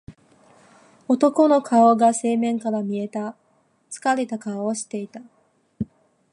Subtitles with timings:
[1.07, 3.37] 男の顔が正面から見えた。
[3.91, 5.21] 疲れた顔をしていた。